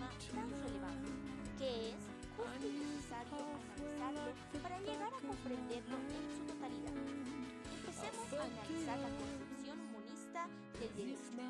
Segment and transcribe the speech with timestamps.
[0.00, 1.10] tema tan relevante,
[1.58, 2.00] que es
[2.32, 3.44] justo y necesario
[3.76, 6.96] analizarlo para llegar a comprenderlo en su totalidad.
[7.68, 10.48] Empecemos a analizar la concepción monista
[10.80, 11.44] del derecho.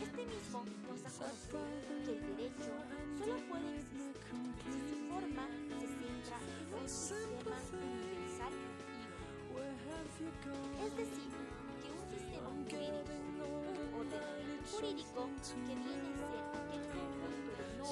[0.00, 1.60] Este mismo nos da conocer
[2.04, 2.72] que el derecho
[3.20, 4.16] solo puede existir
[4.64, 5.44] si su forma
[5.76, 10.48] se centra en un sistema universal y único.
[10.80, 11.28] Es decir,
[11.76, 16.39] que un sistema jurídico, un ordenamiento jurídico que viene a ser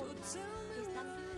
[0.01, 1.38] It's tell me